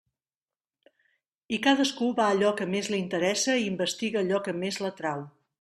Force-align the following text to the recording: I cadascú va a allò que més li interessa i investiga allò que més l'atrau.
I 1.57 1.59
cadascú 1.67 2.09
va 2.21 2.25
a 2.29 2.33
allò 2.37 2.51
que 2.63 2.69
més 2.73 2.91
li 2.95 3.03
interessa 3.05 3.61
i 3.61 3.71
investiga 3.75 4.21
allò 4.27 4.45
que 4.49 4.61
més 4.65 4.85
l'atrau. 4.87 5.27